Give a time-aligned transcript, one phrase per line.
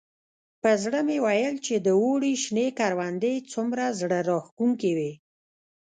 [0.61, 5.13] په زړه مې ویل چې د اوړي شنې کروندې څومره زړه راښکونکي وي.